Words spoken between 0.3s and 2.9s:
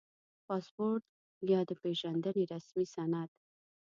•پاسپورټ یا د پېژندنې رسمي